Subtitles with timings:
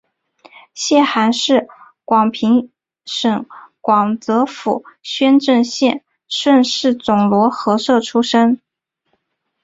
[0.73, 1.67] 谢涵是
[2.05, 2.71] 广平
[3.05, 3.45] 省
[3.81, 8.59] 广泽府宣政县顺示总罗河社出生。